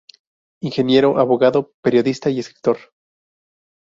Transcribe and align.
Ingeniero, 0.63 1.19
abogado, 1.19 1.73
periodista 1.83 2.31
y 2.31 2.39
escritor. 2.39 2.79